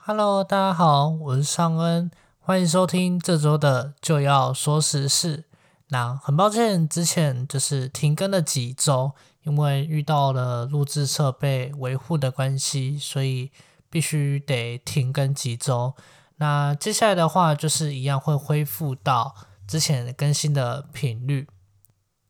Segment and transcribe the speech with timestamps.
[0.00, 5.44] Hello，大家好，我是尚恩，欢迎收听这周的就要说时事。
[5.88, 9.12] 那很抱歉，之前就是停更了几周，
[9.42, 13.50] 因为遇到了录制设备维护的关系，所以
[13.90, 15.94] 必须得停更几周。
[16.38, 19.34] 那接下来的话，就是一样会恢复到
[19.68, 21.46] 之前更新的频率。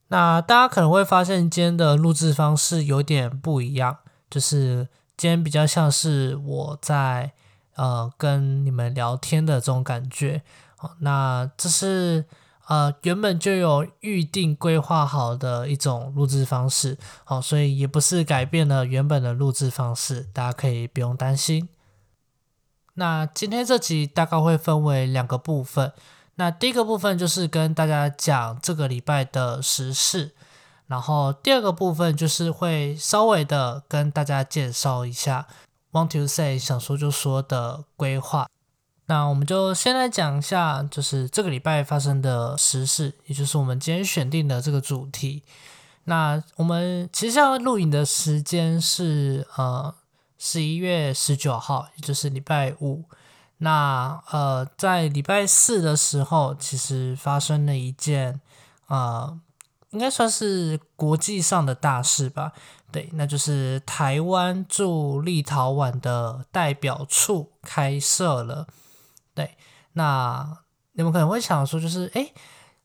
[0.08, 7.32] 那大家可能会发现今天的录制方式有点不一样，就是今天比较像是我在。
[7.78, 10.42] 呃，跟你们聊天的这种感觉，
[10.76, 12.24] 好，那这是
[12.66, 21.68] 呃原本就有预定规划好的一种录制方式，好，所以也不是改变了原本的录制方式，大家可以不用担心。
[22.98, 25.92] 那今天这集大概会分为两个部分，
[26.34, 30.34] 那第一个部分就是跟大家讲这个礼拜的时事，
[30.88, 35.46] 然后第二个部分就是会稍微的跟大家介绍一下。
[35.92, 38.48] Want to say 想说就说的规划，
[39.06, 45.44] 那我们就先来讲一下，就是这个礼拜发生的时事，也就是我们今天选定的这个主题。
[46.04, 49.94] 那我们其实要录影的时间是呃
[50.38, 53.04] 十一月十九号，也就是礼拜五。
[53.58, 58.40] 那呃在礼拜四的时候，其实发生了一件
[58.86, 59.40] 啊，
[59.90, 62.52] 应该算是国际上的大事吧。
[62.92, 68.66] 对，那就是台湾驻立陶宛的代表处开设了。
[69.34, 69.58] 对，
[69.92, 70.58] 那
[70.92, 72.32] 你们可能会想说，就是哎，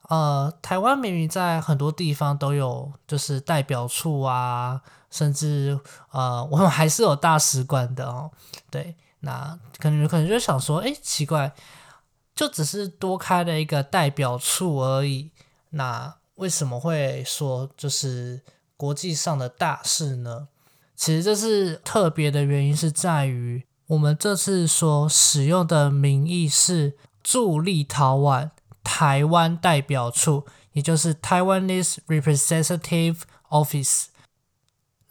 [0.09, 4.81] 呃，台湾明明在很多地方都有就是代表处啊，
[5.13, 5.79] 甚至
[6.11, 8.29] 呃，我们还是有大使馆的哦。
[8.69, 11.53] 对，那可能可能就想说，哎，奇怪，
[12.35, 15.31] 就只是多开了一个代表处而已，
[15.69, 18.41] 那为什么会说就是？
[18.75, 20.49] 国际上的大事呢？
[20.93, 28.49] 其实这是特别的原因，是在于我们这次所使用的名义是驻立陶宛
[28.83, 34.07] 台湾代表处，也就是 Taiwanese Representative Office。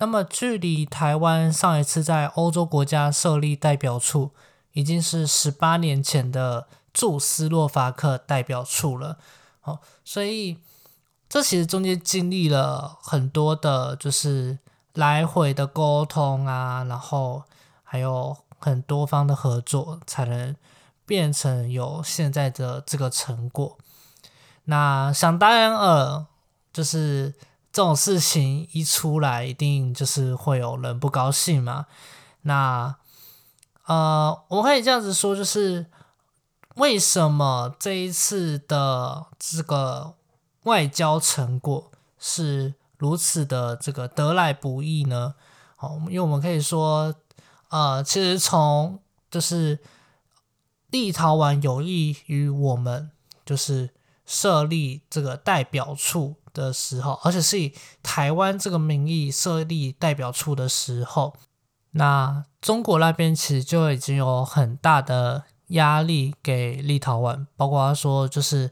[0.02, 4.32] 那么，距离台湾上一次在欧洲国家设立代表处，
[4.72, 9.18] 已经是十八年前的驻斯洛伐克代表处了。
[9.60, 10.58] 好，所以。
[11.28, 14.58] 这其实中间经历了很多的，就是
[14.92, 17.44] 来回的沟通啊，然后
[17.84, 20.54] 还有很多方的合作，才能
[21.06, 23.78] 变成有现在的这个成果。
[24.64, 26.26] 那想当然尔，
[26.70, 27.32] 就是
[27.72, 31.86] 这种事情一出来，一定就是会有人不高兴嘛。
[32.42, 32.96] 那
[33.86, 35.86] 呃，我可以这样子说，就是
[36.76, 40.14] 为什么这一次的这个。
[40.64, 41.90] 外交成果
[42.20, 45.34] 是如此的这个得来不易呢？
[45.74, 47.12] 好，因为我们可以说，
[47.68, 49.80] 呃，其实从就是
[50.90, 53.10] 立陶宛有意于我们
[53.44, 53.90] 就是
[54.24, 61.34] 设立这个代表处的时候，而且是以台湾这个名义设立代表处的时候，
[61.92, 68.70] 那中国那边其实就已经有很大的压力给立陶宛，包括他说就是。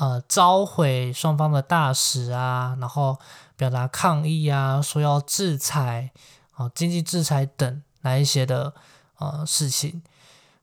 [0.00, 3.18] 呃，召回双方的大使啊，然后
[3.56, 6.12] 表达抗议啊，说要制裁，
[6.52, 8.74] 啊，经济制裁等哪一些的
[9.16, 10.00] 呃事情。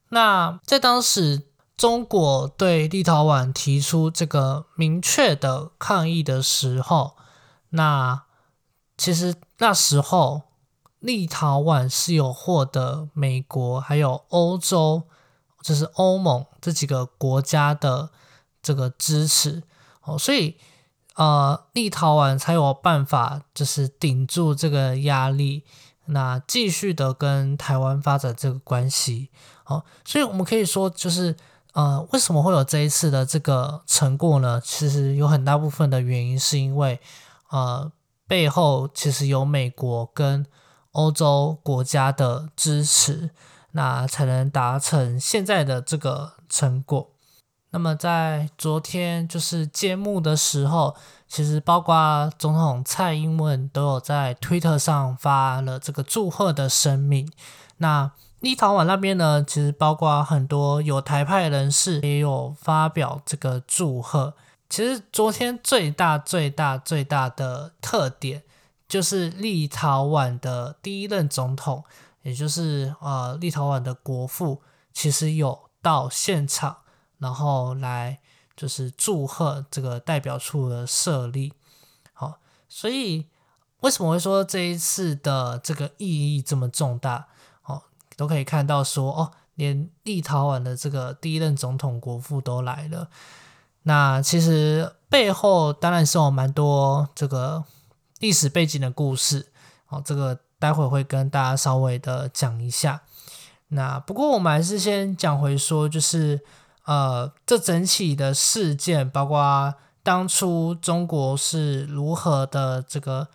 [0.08, 1.42] 那在当时，
[1.78, 7.16] 中国对立陶宛提出这个明确的抗议的时候，
[7.69, 8.24] 那
[8.97, 10.44] 其实那时候
[11.00, 15.03] 立陶宛是有获得美国还有欧洲，
[15.62, 18.09] 就是欧盟这几个国家的。
[18.66, 19.62] 这个支持
[20.02, 20.58] 哦，所以
[21.14, 25.64] 呃，立陶宛才有办法，就是顶住这个压力，
[26.06, 29.30] 那继续的跟台湾发展这个关系
[29.66, 29.84] 哦。
[30.03, 31.38] 所以我们可以说，就是
[31.75, 34.61] 呃，为什么会有这一次的这个成果呢？
[34.63, 37.01] 其实有很大部分的原因是因为
[37.49, 37.91] 呃，
[38.25, 40.45] 背后其实有美国跟
[40.91, 43.31] 欧洲国家的支持，
[43.73, 47.11] 那才能达成现在的这个成果。
[47.72, 50.95] 那么在昨天就是揭幕的时候，
[51.27, 57.29] 其实包括总统蔡英文都有在推特上发了这个祝贺的声明。
[57.79, 58.09] 那
[58.46, 64.36] 立陶宛那边呢，其实包括很多有台派人士也有发表这个祝贺。
[64.70, 68.44] 其实昨天最大最大最大的特点
[68.88, 71.84] 就是立陶宛的第一任总统，
[72.22, 74.62] 也就是呃立陶宛的国父，
[74.94, 76.78] 其实有到现场。
[77.18, 78.20] 然后来
[78.56, 81.53] 就是祝贺这个代表处的设立。
[82.14, 82.40] 好，
[82.70, 83.26] 所以
[83.80, 87.30] 为什么会说这一次的这个意义这么重大？
[88.16, 93.09] 都可以看到说哦，连立陶宛的这个第一任总统国父都来了。
[93.84, 97.64] 那其实背后当然是有蛮多这个
[98.20, 99.47] 历史背景的故事。
[99.88, 103.02] 哦，这个待会会跟大家稍微的讲一下。
[103.67, 106.40] 那不过我们还是先讲回说，就是
[106.85, 113.28] 呃，这整起的事件，包括当初中国是如何的这个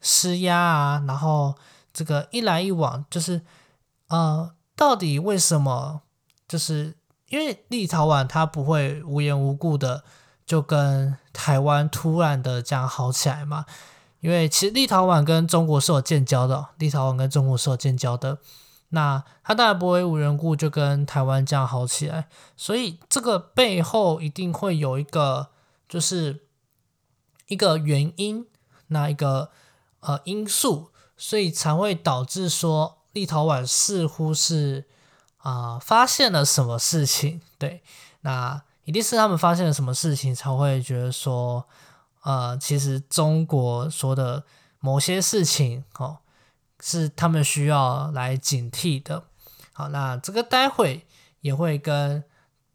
[0.00, 1.54] 施压啊，然后
[1.92, 3.42] 这个一来一往，就是
[4.08, 6.02] 呃，到底为什么？
[6.46, 6.96] 就是
[7.28, 10.02] 因为立陶宛它不会无缘无故的
[10.46, 13.66] 就跟台湾突然的这样好起来嘛？
[14.20, 18.38] 因为其实立陶宛跟中国是有建交的，立陶宛跟中国是有建交的。
[18.88, 25.48] 那他当然不会无缘故就跟台湾这样好起来，所以这个背后一定会有一个，
[25.86, 26.46] 就是
[27.48, 28.46] 一个原因，
[28.86, 29.50] 那一个
[30.00, 34.84] 呃因素，所以才会导致说立陶宛似乎是
[35.38, 37.82] 啊发现了什么事情， 对，
[38.20, 41.66] 那一定是他们发现了什么事情才会觉得说，
[42.22, 44.44] 呃，其实中国说的
[44.80, 46.18] 某些事情，哦。
[46.80, 49.24] 是他们需要来警惕的。
[49.72, 51.04] 好，那这个待会
[51.40, 52.22] 也会跟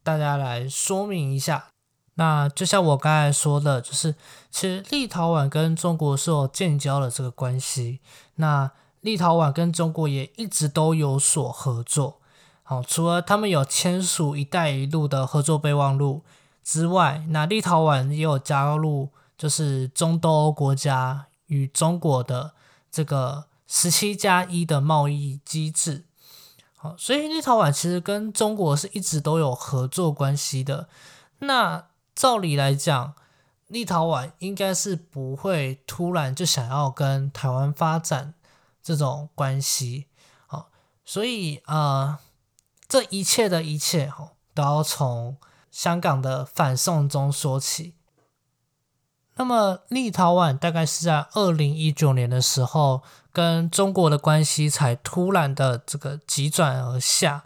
[0.03, 1.67] 大家来说明一下。
[2.15, 4.13] 那就像我刚才说的，就是
[4.51, 8.01] 其实立陶宛跟中国是有建交的这个关系。
[8.35, 8.69] 那
[9.03, 12.19] 立陶宛跟中国也一直都有所合作。
[12.63, 16.23] 好，除了他们有签署“一带一路”的合作备忘录
[16.63, 22.53] 之外，那立陶宛也有加入就是中东欧国家与中国的
[22.91, 23.45] 这个。
[23.65, 26.03] 十七加一的贸易机制，
[26.75, 30.87] 好，所以立陶宛其实跟中国是一直都有合作关系的。
[31.39, 33.15] 那照理来讲，
[33.67, 38.35] 立陶宛应该是不会突然就想要跟台湾发展
[38.83, 40.07] 这种关系，
[40.45, 40.69] 好，
[41.05, 42.19] 所以啊，
[42.87, 45.37] 这一切的一切，哈，都要从
[45.71, 47.95] 香港的反送中说起。
[49.35, 53.01] 那么，立陶宛大概是在二零一九年的时候。
[53.33, 57.45] 跟中国的关系才突然的这个急转而下。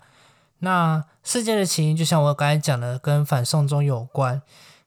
[0.59, 4.41] 那事件的起因，就像我刚才讲的，跟反送中有关。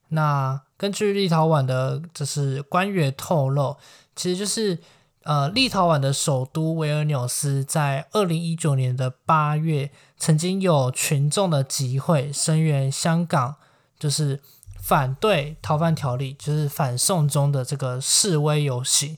[0.09, 3.77] 那根据立陶宛的，就是官员透露，
[4.15, 4.77] 其实就是
[5.23, 13.57] 呃，立陶宛的首都维尔纽斯在二零一九年的八月，曾经有群众的集会声援香港，
[13.99, 14.41] 就是
[14.79, 19.17] 反对逃犯条例，就是反送中的这个示威游行。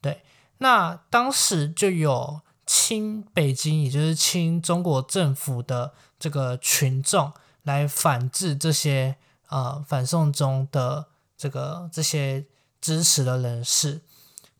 [0.00, 0.22] 对
[0.58, 7.30] 那当时就有亲北京，也就是亲中国政府的这个群众
[7.64, 9.16] 来反制这些
[9.50, 12.46] 呃反送中的这个这些
[12.80, 14.00] 支持的人士。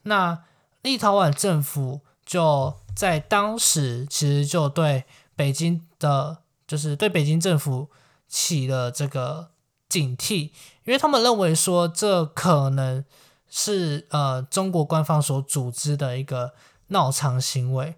[0.03, 0.45] 那
[0.83, 7.89] 立陶宛政府就在当时其实就对北京的，就是对北京政府
[8.29, 9.53] 起了这个
[9.89, 10.51] 警惕，
[10.85, 13.05] 因为他们认为说这可能。
[13.55, 16.55] 是呃，中国官方所组织的一个
[16.87, 17.97] 闹场行为，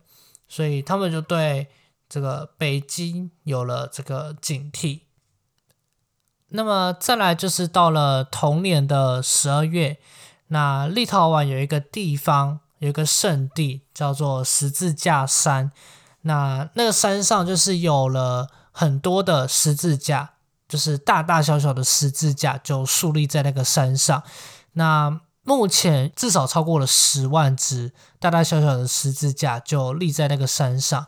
[0.49, 1.69] 所以他们就对
[2.09, 5.03] 这个北京有了这个警惕。
[6.49, 9.99] 那么再来就是到了同年的十二月，
[10.49, 15.73] 那立陶宛有一个地方有一个圣地叫做十字架山，
[16.21, 20.35] 那那个山上就是有了很多的十字架，
[20.69, 24.23] 就是大大小小的十字架就竖立在那个山上，
[24.73, 25.21] 那。
[25.47, 31.07] 目前至少超过了十万只大大小小的十字架就立在那个山上。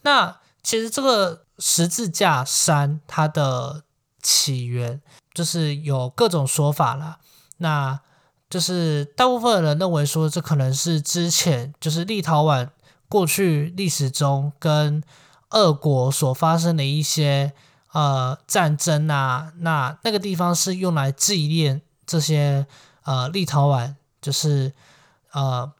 [0.00, 3.82] 那其实这个十字架山它的
[4.22, 5.02] 起源
[5.34, 7.18] 就是有各种说法啦。
[7.58, 8.00] 那
[8.48, 12.68] 就是大部分人认为说这可能是之前就是立陶宛
[13.08, 15.02] 过去历史中跟
[15.50, 17.52] 俄国所发生的一些
[17.92, 19.52] 呃战争啊。
[19.58, 22.66] 那那个地方是用来纪念这些。
[23.06, 24.72] 呃，立陶宛就是
[25.30, 25.72] 呃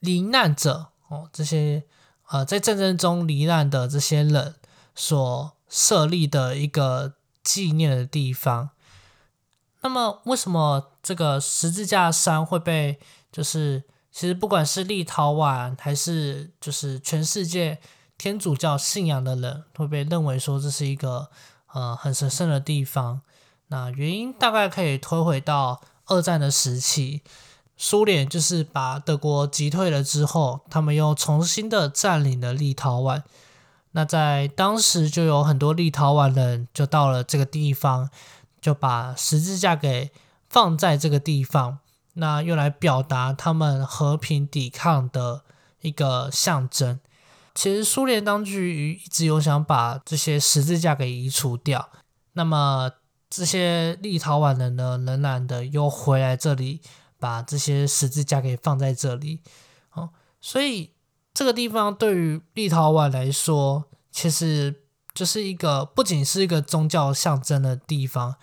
[0.00, 1.84] 罹难者哦，这些
[2.30, 4.56] 呃在战争中罹难的这些人
[4.96, 7.14] 所设立的一个
[7.44, 8.70] 纪念的地方。
[9.84, 12.98] 那么，为什么这个十字架山会被
[13.30, 17.78] 就是其实不管是立陶宛还是就是全世界
[18.16, 21.28] 天主教信仰的人会被认为说这是一个
[21.74, 23.20] 呃很神圣的地方？
[23.66, 27.20] 那原因大概可以推回到二战的时期，
[27.76, 33.22] 苏联就是把德国击退了之后，他们又重新的占领了立陶宛。
[33.90, 38.08] 那在当时就有很多立陶宛人就到了这个地方，
[38.64, 40.10] 就把十字架给
[40.48, 41.80] 放在这个地方，
[42.14, 45.42] 那用来表达他们和平抵抗的
[45.82, 46.98] 一个象征。
[47.54, 51.90] 其实苏联当局一直有想把这些十字架给移除掉，
[52.32, 52.90] 那么
[53.28, 56.80] 这些立陶宛人呢，仍然的又回来这里，
[57.18, 59.40] 把这些十字架给放在这里。
[59.92, 60.08] 哦，
[60.40, 60.92] 所以。
[61.36, 64.83] 这个地方对于立陶宛来说，其实
[65.14, 68.34] 就是一个不仅是一个宗教象征的地方，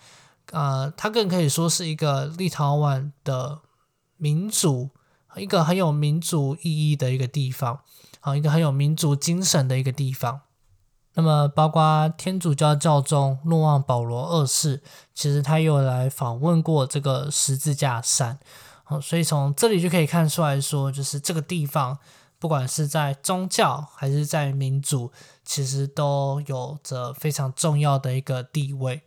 [0.52, 3.60] 呃，它更可以说是一个立陶宛的
[4.16, 4.88] 民主，
[5.36, 7.80] 一个很有民主意义的一个地方，
[8.20, 10.40] 啊，一个很有民主精神的一个地方。
[11.12, 14.82] 那么，包括天主教教宗诺望保罗二世，
[15.14, 18.38] 其实他有来访问过这个十字架山，
[18.86, 21.98] 哦，所以从这里就可以看出来说，就是这个地方。
[22.42, 25.12] 不管是在宗教还是在民主，
[25.44, 29.02] 其实都有着非常重要的一个地位。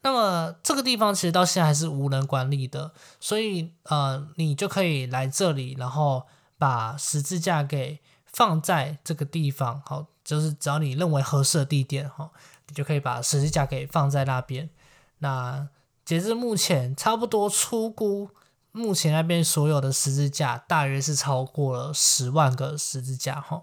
[0.00, 6.22] 那么这个地方其实到现在还是无人管理的，所以呃，你就可以来这里，然后
[6.56, 9.82] 把十字架给放在这个地方。
[9.84, 12.30] 好，就是只要你认为合适的地点，哈，
[12.68, 14.70] 你就可以把十字架给放在那边。
[15.18, 15.68] 那
[16.02, 18.30] 截至目前，差不多出估。
[18.76, 23.62] 目前那边所有的十字架大约是超过了十万个十字架哈。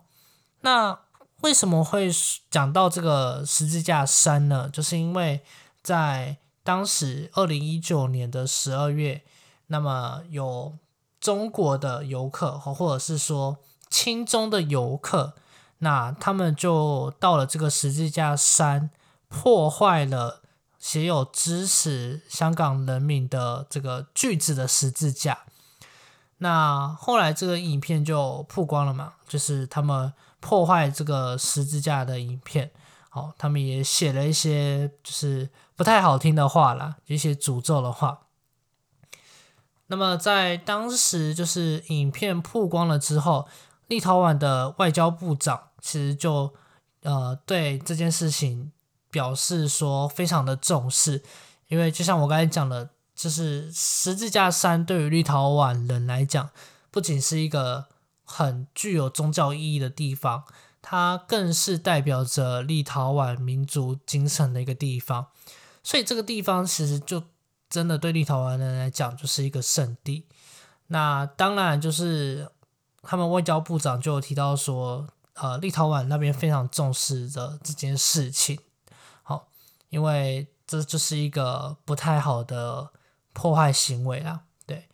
[0.61, 0.97] 那
[1.41, 2.09] 为什么会
[2.49, 4.69] 讲到这个十字架山呢？
[4.71, 5.43] 就是因为
[5.83, 9.21] 在当时二零一九年的十二月，
[9.67, 10.77] 那么有
[11.19, 13.57] 中国的游客或者是说
[13.89, 15.33] 亲中的游客，
[15.79, 18.89] 那他们就到了这个十字架山，
[19.27, 20.40] 破坏了。
[20.81, 25.43] 写有支持香港人民的这个句子的十字架，
[26.39, 32.71] 那后来这个影片就曝光了嘛，就是他们破坏这个十字架的影片，
[33.09, 38.21] 好，他们也写了一些就是不太好听的话啦，一些诅咒的话。
[39.85, 43.47] 那么在当时就是影片曝光了之后，
[43.85, 46.51] 立陶宛的外交部长其实就
[47.03, 48.71] 呃对这件事情。
[49.11, 51.21] 表示说非常的重视，
[51.67, 56.49] 因为就像我刚才讲的，就是十字架山对于立陶宛人来讲，
[56.89, 57.85] 不仅是一个
[58.23, 60.45] 很具有宗教意义的地方，
[60.81, 65.27] 它更是代表着立陶宛民族精神的一个地方。
[65.83, 67.23] 所以这个地方其实就
[67.69, 70.25] 真的对立陶宛人来讲就是一个圣地。
[70.87, 72.49] 那当然就是
[73.01, 78.59] 他们外交部长就有提到说，呃，立陶宛那边非常重视的这件事情。
[79.91, 82.91] 因为这就是一个不太好的
[83.33, 84.87] 破坏行为啦，对，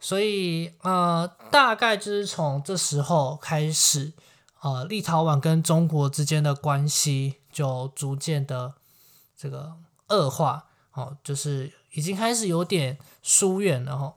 [0.00, 4.14] 所以呃，大概就是从这时候开始，
[4.62, 8.74] 呃，立陶宛跟中国之间的关系就逐渐的
[9.36, 9.76] 这个
[10.08, 14.14] 恶化，哦，就是已经开始有点疏远了哈。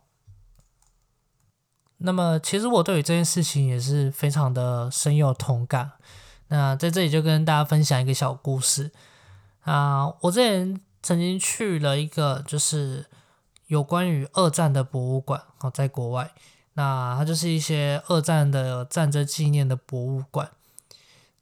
[1.97, 5.91] 那么，其实我对于这件事情也是非常的深有同感。
[6.47, 8.91] 那在这里就跟大家分享一个小故事。
[9.67, 13.05] 啊，我之前曾经去了一个就是
[13.65, 16.31] 有关于二战的博物馆，哦，在国外，
[16.75, 20.51] 那它就是一些二战的战争纪念的博物馆。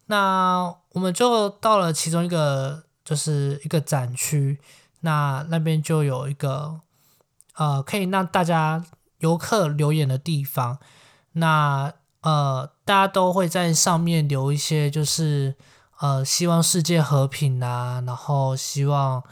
[0.08, 4.60] 那我们就到了其中一个，就是一个展区，
[5.02, 6.82] 那那边就有一个
[7.54, 8.84] 呃，可以让大家
[9.20, 10.80] 游客留言的地方。
[11.34, 15.56] 那呃，大家都会在上面留一些，就是。
[16.00, 19.24] 呃，希望世界和平啊，然后希望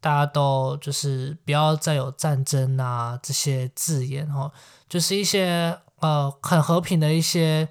[0.00, 4.52] 大家都就是不要再有战争啊这些字眼哦，
[4.88, 7.68] 就是一些呃很和平的一些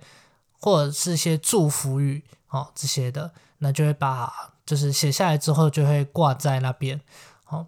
[0.60, 7.00] 或者是一些祝福语哦这些的，那就会把就是写下来之后就会挂在那边。
[7.44, 7.68] 好，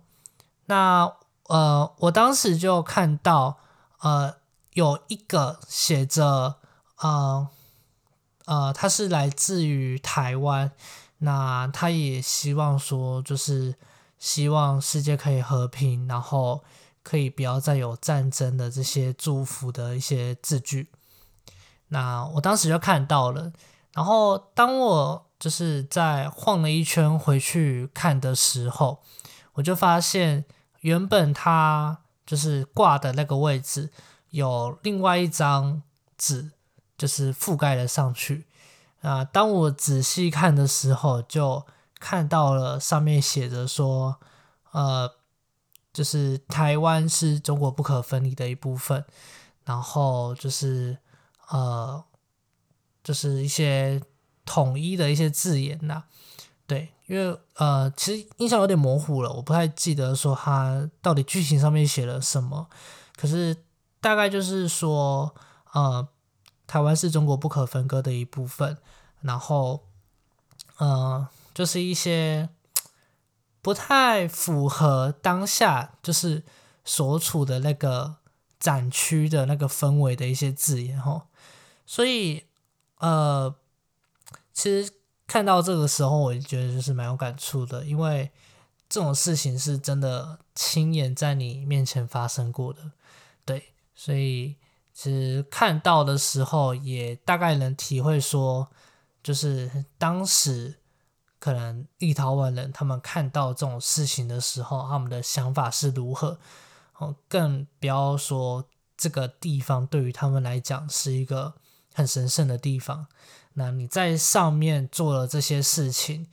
[0.65, 1.11] 那
[1.47, 3.59] 呃我当时就看到
[3.99, 4.35] 呃
[4.73, 6.55] 有一个写着
[6.97, 7.47] 呃。
[8.51, 10.69] 呃，他是来自于台湾，
[11.19, 13.73] 那他也希望说，就是
[14.19, 16.61] 希望世界可以和平，然后
[17.01, 20.89] 可以不要再有战争的这些祝福的一些字句。
[21.87, 23.53] 那我当时就看到了，
[23.93, 29.01] 然后当我就是在晃了一圈回去看的时候，
[29.53, 30.43] 我就发现
[30.81, 33.89] 原本他就是挂的那个位置
[34.31, 35.81] 有另外一张
[36.17, 36.51] 纸。
[37.01, 38.45] 就是覆盖了上去
[39.01, 39.25] 啊！
[39.25, 41.65] 当我仔细看的时候，就
[41.99, 44.19] 看到了上面写着说，
[44.69, 45.11] 呃，
[45.91, 49.03] 就是台湾是中国不可分离的一部分，
[49.65, 50.99] 然后就是
[51.49, 52.03] 呃，
[53.03, 53.99] 就是一些
[54.45, 56.03] 统一的一些字眼呐。
[56.67, 62.69] 对，因为呃，其实印象有点模糊了，我不太记得说他到底剧情上面写了什么。
[63.15, 63.57] 可是
[63.99, 65.33] 大概就是说，
[65.73, 66.07] 呃，
[66.71, 68.77] 台湾是中国不可分割的一部分，
[69.19, 69.83] 然后，
[70.77, 72.47] 呃，就是一些
[73.61, 76.43] 不太符合当下就是
[76.85, 78.15] 所处的那个
[78.57, 81.27] 展区的那个氛围的一些字眼哈。
[81.85, 82.45] 所以，
[82.99, 83.53] 呃，
[84.53, 84.93] 其实。
[85.27, 88.29] 看到这个时候，我觉得就是蛮有感触的，因为
[88.89, 92.91] 这种事情是真的亲眼在你面前发生过的，
[93.45, 94.57] 对，所以
[95.03, 98.69] 其实看到的时候也大概能体会说，
[99.23, 100.75] 就是当时
[101.39, 106.37] 可能立陶宛人他们看到这种事情的时候，他们的想法是如何，
[106.99, 108.63] 哦，更不要说
[108.95, 111.55] 这个地方对于他们来讲是一个
[111.95, 113.07] 很神圣的地方。
[113.53, 116.27] 那你在上面做了这些事情，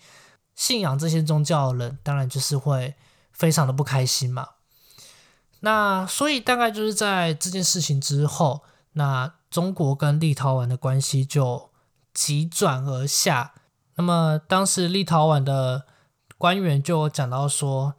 [0.54, 2.94] 信仰这些宗教的人，当然就是会
[3.32, 4.46] 非常的不开心嘛。
[5.60, 8.62] 那所以大概就是在这件事情之后，
[8.92, 11.70] 那中国跟立陶宛的关系就
[12.12, 13.54] 急转而下。
[13.96, 15.84] 那么当时立陶宛的
[16.36, 17.94] 官员就讲到说，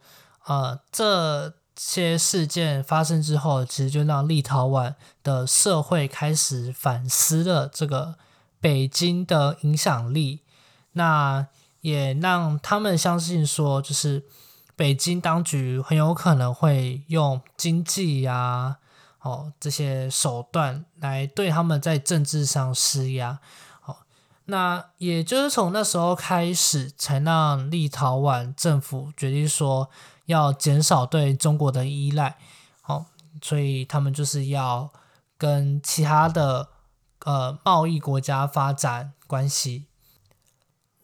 [0.46, 8.16] 呃，这些事件发生之后，其实就让立陶宛的社会开始反思了这个。
[8.62, 10.40] 北京的影响力，
[10.92, 11.46] 那
[11.80, 14.26] 也让他们相信说，就是
[14.80, 18.78] 北京当局很有可能会用经济呀、
[19.20, 23.40] 哦这些手段来对他们在政治上施压。
[23.84, 23.98] 哦，
[24.46, 29.90] 那也就是从那时候开始，才让立陶宛政府决定说
[30.24, 32.38] 要减少对中国的依赖。
[32.86, 33.04] 哦，
[33.42, 34.90] 所以他们就是要
[35.36, 36.70] 跟其他的。
[37.26, 39.84] 呃，贸易国家发展关系，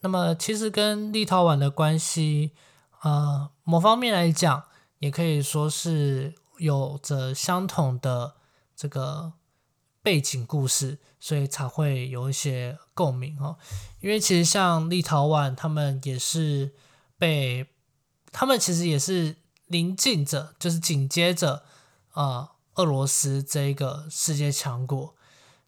[0.01, 2.53] 那么其实跟立陶宛的关系，
[3.03, 4.65] 呃，某方面来讲，
[4.99, 8.37] 也可以说是有着相同的
[8.75, 9.33] 这个
[10.03, 13.57] 背景故事，所以才会有一些共鸣哦。
[14.01, 16.75] 因为其实像立陶宛，他们也是
[17.19, 17.67] 被，
[18.33, 21.65] 他们其实也是临近着，就是紧接着
[22.15, 25.15] 呃俄罗斯这一个世界强国。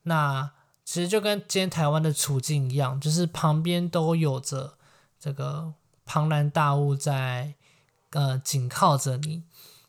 [0.04, 0.52] 那
[0.84, 4.78] 其实就跟今天台湾的处境一样，就是旁边都有着
[5.20, 5.74] 这个
[6.08, 7.52] 庞然大物在
[8.12, 9.42] 呃紧靠着你，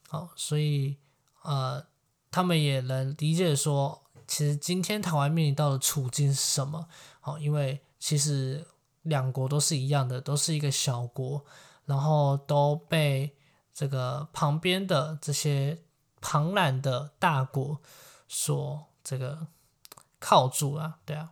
[0.09, 0.97] 好，所以
[1.43, 1.85] 呃
[2.29, 6.89] 他们也能理解说，其实今天台湾面临到的处境是什么？
[7.21, 8.67] 好，因为其实
[9.03, 11.45] 两国都是一样的，都是一个小国，
[11.85, 13.33] 然后都被
[13.73, 15.79] 这个旁边的这些
[16.19, 17.79] 庞然的大国
[18.27, 19.47] 所这个。
[20.21, 21.31] 靠住啊，对啊，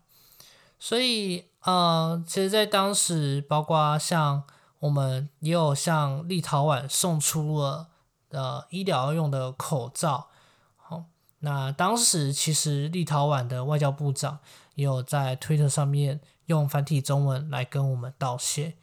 [0.80, 4.46] 所以呃，其实，在当时，包括像
[4.80, 7.88] 我们也有向立陶宛送出了
[8.30, 10.28] 呃医疗用的口罩，
[10.76, 11.04] 好，
[11.40, 14.40] 那当时其实立陶宛的外交部长
[14.76, 18.76] 也有在推特上面用繁体中文来跟我们道谢。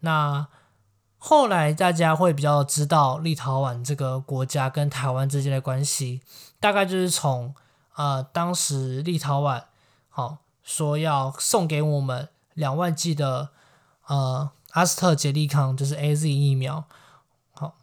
[0.00, 0.46] 那
[1.18, 6.20] 后来大家会比较知道立陶宛这个国家跟台湾之间的关系，
[6.60, 7.54] 大概就是从。
[7.96, 9.66] 呃，当时立陶宛
[10.08, 13.50] 好说要送给我们两万剂的
[14.08, 16.84] 呃阿斯特捷利康，就是 A Z 疫苗，
[17.52, 17.78] 好，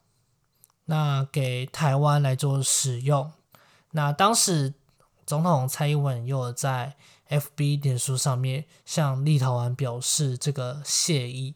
[0.86, 3.32] 那给台湾来做使用。
[3.92, 4.74] 那当时
[5.26, 6.96] 总统蔡英文又在
[7.28, 11.56] F B 脸书上面向立陶宛表示这个谢意。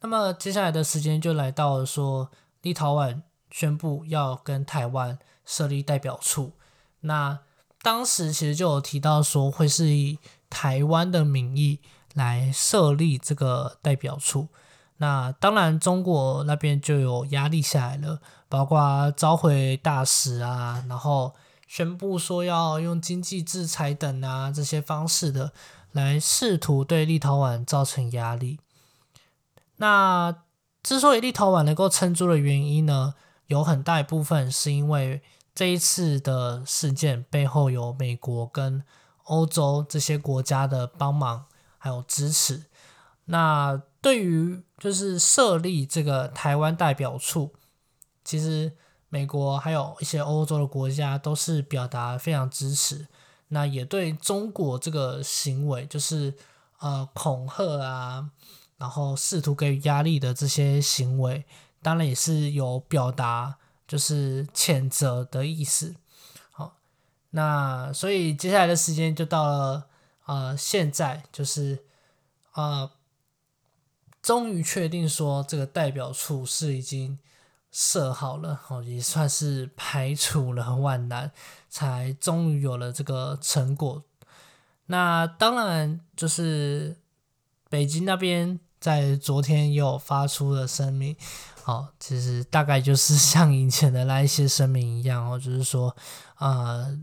[0.00, 2.30] 那么接下来的时间就来到了说
[2.62, 5.18] 立陶宛宣布要跟台湾。
[5.48, 6.54] 设立代表处，
[7.02, 7.38] 那
[7.80, 10.18] 当时其实就有提到说会是以
[10.50, 11.78] 台湾的名义
[12.16, 14.48] 来设立这个代表处。
[14.96, 21.32] 那当然中国那边就有压力下来了，包括召回大使啊，然后
[21.68, 25.52] 宣布说要用经济制裁等啊这些方式的
[25.92, 28.58] 来试图对立陶宛造成压力。
[29.76, 30.34] 那
[30.82, 33.14] 之所以立陶宛能够撑住的原因呢，
[33.46, 35.22] 有很大一部分是因为。
[35.58, 38.84] 这一次的事件背后有美国跟
[39.22, 41.46] 欧洲这些国家的帮忙
[41.86, 42.64] 还有支持。
[43.26, 47.54] 那对于就是设立这个台湾代表处，
[48.24, 48.72] 其实
[49.08, 53.06] 美国还有一些欧洲的国家都是表达非常支持。
[53.48, 56.34] 那也对中国这个行为，就是
[56.80, 58.30] 呃恐吓啊，
[58.78, 61.44] 然后试图给予压力的这些行为，
[61.80, 63.58] 当然也是有表达。
[63.88, 65.94] 就是谴责的意思，
[66.50, 66.78] 好，
[67.30, 69.86] 那所以接下来的时间就到了
[70.26, 71.84] 呃，现在就是
[72.54, 72.90] 呃，
[74.20, 77.18] 终于确定说这个代表处是已经
[77.70, 81.30] 设好了，哦，也算是排除了万难，
[81.68, 84.04] 才终于有了这个成果。
[84.86, 86.96] 那当然就是
[87.68, 91.16] 北京那边在昨天又发出了声明。
[91.62, 95.96] 好，其实大概就是像以前的那一些声明一样哦，就是说，
[96.38, 96.96] 呃，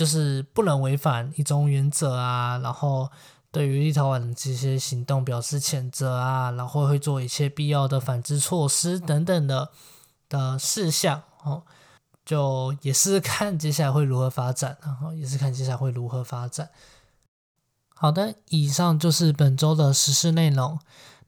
[0.00, 3.10] 就是不能违反一中原则啊，然后
[3.52, 9.68] 对于立陶宛的这些行动表示谴责啊，然后会做一切必要的反制措施等等的
[10.30, 11.64] 的事项哦，
[12.24, 16.70] 就也是看接下来会如何发展，然后也是看接下来会如何发展。
[17.94, 20.78] 好的，以上就是本周的实事内容。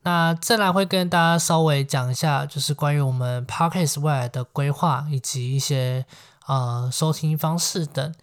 [0.01, 6.07] 那再来会跟大家稍微讲一下，就是关于我们 podcast 未来的规划以及一些
[6.47, 8.15] 呃收听方式等。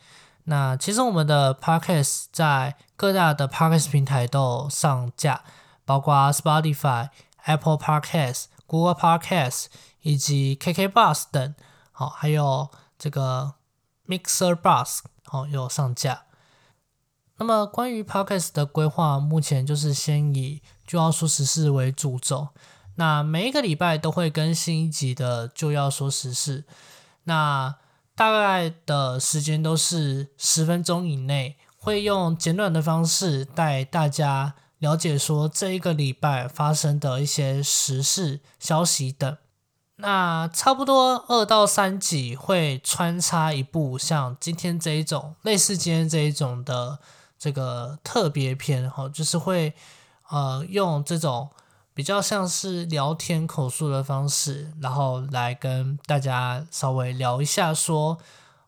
[0.44, 5.42] 那其实我们的 podcast 在各大的 podcast 平台都上架，
[5.84, 7.10] 包括 Spotify、
[7.44, 9.66] Apple Podcast、Google Podcast
[10.00, 11.54] 以及 KK Bus 等，
[11.92, 13.54] 好，还有这个
[14.06, 16.22] Mixer Bus 好有上架。
[17.36, 22.48] 那么关于 podcast 的规划，目前就是先以就要说时事为主轴。
[22.96, 26.64] 那每一个礼拜都会更新一集的就要说时事。
[27.24, 27.76] 那
[28.14, 39.36] 大概的时间都是十分钟以内，会用简短的方式带大家了解说这一个礼拜发生的一些时事消息等。
[39.96, 46.98] 那差不多二到三集会穿插一部像今天这一种类似今天这一种的。
[47.42, 49.72] 这个特别篇哈，就是会
[50.28, 51.48] 呃用这种
[52.00, 58.16] 比较像是聊天口述的方式，然后来跟大家稍微聊一下说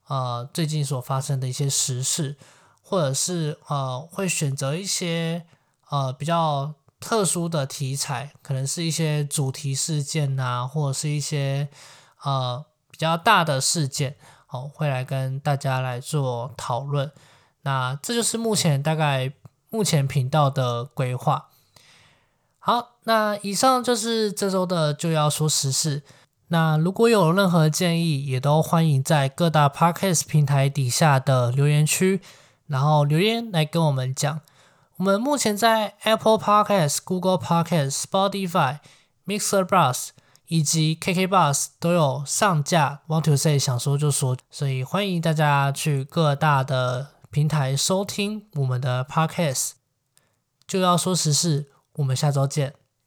[0.08, 2.36] 呃最近所发生的一些时事，
[2.82, 5.46] 或者是呃会选择一些
[5.88, 11.70] 呃比较特殊的题材，可能是一些主题事件呐，或者是一些
[12.24, 14.16] 呃比较大的事件，
[14.48, 17.10] 哦会来跟大家来做讨论。
[17.62, 19.32] 那这就是目前大概
[19.70, 21.48] 目前频道的规划。
[22.64, 26.04] 好，那以上就是这周的就要说时事。
[26.46, 32.20] 那如果有任何建议，也都欢迎在各大 podcast 平台底下的留言区，
[32.68, 34.40] 然后留言来跟我们讲。
[34.98, 38.78] 我们目前在 Apple Podcast、Google Podcast、Spotify、
[39.26, 40.10] Mixer Bus
[40.46, 43.00] 以及 KK Bus 都有上架。
[43.08, 47.08] Want to say 想说就说，所以欢迎大家去各大的。
[47.32, 49.70] 平台收听我们的 Podcast，
[50.66, 52.81] 就要说时事，我们下周见。